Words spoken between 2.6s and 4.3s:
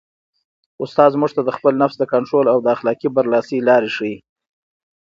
د اخلاقي برلاسۍ لارې ښيي.